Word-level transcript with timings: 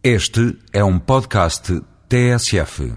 Este 0.00 0.56
é 0.72 0.84
um 0.84 0.96
podcast 0.96 1.82
TSF. 2.08 2.94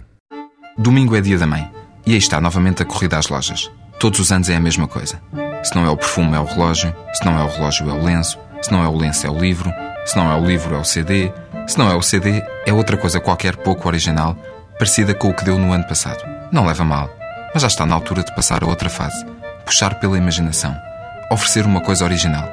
Domingo 0.77 1.15
é 1.15 1.21
dia 1.21 1.35
da 1.35 1.47
mãe 1.47 1.67
e 2.05 2.11
aí 2.11 2.17
está 2.19 2.39
novamente 2.39 2.83
a 2.83 2.85
corrida 2.85 3.17
às 3.17 3.27
lojas. 3.27 3.71
Todos 3.99 4.20
os 4.20 4.31
anos 4.31 4.49
é 4.49 4.55
a 4.55 4.59
mesma 4.59 4.88
coisa. 4.88 5.19
Se 5.63 5.75
não 5.75 5.83
é 5.83 5.89
o 5.89 5.97
perfume, 5.97 6.35
é 6.35 6.39
o 6.39 6.45
relógio. 6.45 6.95
Se 7.11 7.25
não 7.25 7.39
é 7.39 7.43
o 7.43 7.47
relógio, 7.47 7.89
é 7.89 7.93
o 7.93 8.03
lenço. 8.03 8.37
Se 8.61 8.71
não 8.71 8.83
é 8.83 8.87
o 8.87 8.95
lenço, 8.95 9.25
é 9.25 9.31
o 9.31 9.39
livro. 9.39 9.73
Se 10.05 10.15
não 10.15 10.31
é 10.31 10.35
o 10.35 10.45
livro, 10.45 10.75
é 10.75 10.77
o 10.77 10.83
CD. 10.83 11.33
Se 11.67 11.75
não 11.79 11.89
é 11.89 11.95
o 11.95 12.03
CD, 12.03 12.43
é 12.67 12.71
outra 12.71 12.96
coisa 12.96 13.20
qualquer 13.20 13.56
pouco 13.56 13.88
original, 13.88 14.38
parecida 14.78 15.15
com 15.15 15.29
o 15.31 15.33
que 15.33 15.44
deu 15.44 15.58
no 15.58 15.74
ano 15.74 15.88
passado. 15.88 16.24
Não 16.52 16.68
leva 16.68 16.84
mal, 16.84 17.10
mas 17.52 17.64
já 17.64 17.68
está 17.68 17.84
na 17.84 17.96
altura 17.96 18.24
de 18.24 18.36
passar 18.36 18.64
a 18.64 18.68
outra 18.68 18.92
fase. 18.92 19.26
Puxar 19.66 19.96
pela 19.96 20.20
imaginação. 20.20 20.78
Oferecer 21.32 21.66
uma 21.66 21.82
coisa 21.82 22.06
original. 22.06 22.48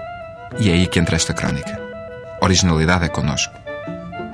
E 0.59 0.71
é 0.71 0.73
aí 0.73 0.87
que 0.87 0.99
entra 0.99 1.17
esta 1.17 1.35
crónica. 1.35 1.79
Originalidade 2.41 3.05
é 3.05 3.09
connosco. 3.09 3.57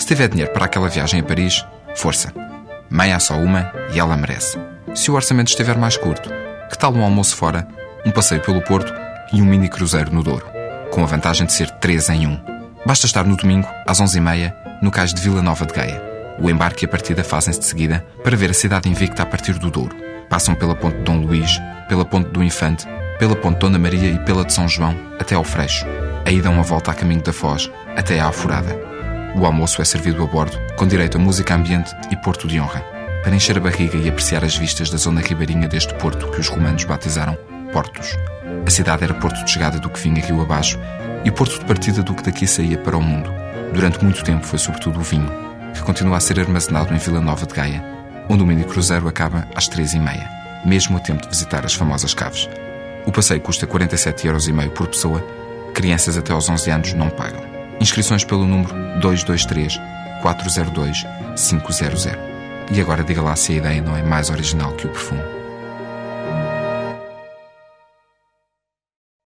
Se 0.04 0.08
tiver 0.08 0.28
dinheiro 0.28 0.52
para 0.52 0.66
aquela 0.66 0.86
viagem 0.86 1.20
a 1.20 1.22
Paris, 1.22 1.64
força. 1.96 2.30
Mãe 2.90 3.14
há 3.14 3.18
só 3.18 3.38
uma 3.38 3.72
e 3.90 3.98
ela 3.98 4.18
merece. 4.18 4.58
Se 4.94 5.10
o 5.10 5.14
orçamento 5.14 5.48
estiver 5.48 5.78
mais 5.78 5.96
curto, 5.96 6.28
que 6.68 6.76
tal 6.76 6.92
um 6.92 7.02
almoço 7.02 7.34
fora, 7.34 7.66
um 8.04 8.10
passeio 8.10 8.42
pelo 8.42 8.60
Porto 8.60 8.92
e 9.32 9.40
um 9.40 9.46
mini 9.46 9.66
cruzeiro 9.66 10.12
no 10.12 10.22
Douro? 10.22 10.44
Com 10.92 11.02
a 11.02 11.06
vantagem 11.06 11.46
de 11.46 11.54
ser 11.54 11.70
três 11.70 12.10
em 12.10 12.26
um. 12.26 12.38
Basta 12.84 13.06
estar 13.06 13.24
no 13.24 13.34
domingo, 13.34 13.66
às 13.86 13.98
11h30, 13.98 14.52
no 14.82 14.90
cais 14.90 15.14
de 15.14 15.22
Vila 15.22 15.40
Nova 15.40 15.64
de 15.64 15.72
Gaia. 15.72 16.02
O 16.38 16.50
embarque 16.50 16.84
e 16.84 16.86
a 16.86 16.90
partida 16.90 17.24
fazem-se 17.24 17.60
de 17.60 17.64
seguida 17.64 18.04
para 18.22 18.36
ver 18.36 18.50
a 18.50 18.54
cidade 18.54 18.90
invicta 18.90 19.22
a 19.22 19.26
partir 19.26 19.54
do 19.54 19.70
Douro. 19.70 19.96
Passam 20.28 20.54
pela 20.54 20.76
ponte 20.76 20.98
de 20.98 21.04
Dom 21.04 21.16
Luís, 21.16 21.58
pela 21.88 22.04
ponte 22.04 22.28
do 22.28 22.44
Infante, 22.44 22.86
pela 23.18 23.34
ponte 23.34 23.58
Dona 23.58 23.78
Maria 23.78 24.10
e 24.10 24.18
pela 24.18 24.44
de 24.44 24.52
São 24.52 24.68
João, 24.68 24.94
até 25.18 25.34
ao 25.34 25.44
Freixo. 25.44 25.86
Aí 26.26 26.42
dão 26.42 26.60
a 26.60 26.62
volta 26.62 26.90
a 26.90 26.94
caminho 26.94 27.22
da 27.22 27.32
Foz, 27.32 27.70
até 27.96 28.20
à 28.20 28.28
Afurada. 28.28 28.93
O 29.36 29.44
almoço 29.44 29.82
é 29.82 29.84
servido 29.84 30.22
a 30.22 30.26
bordo, 30.26 30.56
com 30.76 30.86
direito 30.86 31.18
a 31.18 31.20
música 31.20 31.54
ambiente 31.54 31.92
e 32.10 32.16
porto 32.16 32.46
de 32.46 32.60
honra, 32.60 32.80
para 33.22 33.34
encher 33.34 33.56
a 33.58 33.60
barriga 33.60 33.96
e 33.96 34.08
apreciar 34.08 34.44
as 34.44 34.56
vistas 34.56 34.90
da 34.90 34.96
zona 34.96 35.20
ribeirinha 35.20 35.66
deste 35.66 35.92
porto 35.94 36.30
que 36.30 36.40
os 36.40 36.48
romanos 36.48 36.84
batizaram 36.84 37.36
Portos. 37.72 38.16
A 38.64 38.70
cidade 38.70 39.02
era 39.02 39.14
porto 39.14 39.44
de 39.44 39.50
chegada 39.50 39.80
do 39.80 39.90
que 39.90 39.98
vinha 39.98 40.24
rio 40.24 40.40
abaixo 40.40 40.78
e 41.24 41.30
porto 41.32 41.58
de 41.58 41.64
partida 41.64 42.04
do 42.04 42.14
que 42.14 42.22
daqui 42.22 42.46
saía 42.46 42.78
para 42.78 42.96
o 42.96 43.02
mundo. 43.02 43.28
Durante 43.72 44.04
muito 44.04 44.22
tempo 44.22 44.46
foi 44.46 44.60
sobretudo 44.60 45.00
o 45.00 45.02
vinho, 45.02 45.28
que 45.74 45.82
continua 45.82 46.16
a 46.16 46.20
ser 46.20 46.38
armazenado 46.38 46.94
em 46.94 46.98
Vila 46.98 47.20
Nova 47.20 47.44
de 47.44 47.52
Gaia, 47.52 47.84
onde 48.28 48.44
o 48.44 48.46
mini 48.46 48.62
cruzeiro 48.62 49.08
acaba 49.08 49.48
às 49.56 49.66
três 49.66 49.92
e 49.92 49.98
meia, 49.98 50.30
mesmo 50.64 50.96
a 50.96 51.00
tempo 51.00 51.22
de 51.22 51.28
visitar 51.28 51.66
as 51.66 51.74
famosas 51.74 52.14
caves. 52.14 52.48
O 53.04 53.10
passeio 53.10 53.40
custa 53.40 53.66
47,5€ 53.66 54.70
por 54.70 54.86
pessoa, 54.86 55.20
crianças 55.74 56.16
até 56.16 56.32
aos 56.32 56.48
11 56.48 56.70
anos 56.70 56.92
não 56.92 57.10
pagam. 57.10 57.53
Inscrições 57.80 58.24
pelo 58.24 58.46
número 58.46 58.74
223 59.00 59.80
402 60.22 61.04
500. 61.36 62.06
E 62.72 62.80
agora 62.80 63.04
diga 63.04 63.20
lá 63.20 63.36
se 63.36 63.52
a 63.52 63.56
ideia 63.56 63.82
não 63.82 63.96
é 63.96 64.02
mais 64.02 64.30
original 64.30 64.72
que 64.72 64.86
o 64.86 64.90
perfume. 64.90 65.43